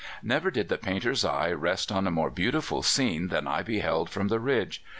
"Never 0.23 0.49
did 0.49 0.67
the 0.69 0.79
painter's 0.79 1.23
eye 1.23 1.51
rest 1.51 1.91
on 1.91 2.07
a 2.07 2.09
more 2.09 2.31
beautiful 2.31 2.81
scene 2.81 3.27
than 3.27 3.45
I 3.45 3.61
beheld 3.61 4.09
from 4.09 4.29
the 4.29 4.39
ridge. 4.39 4.83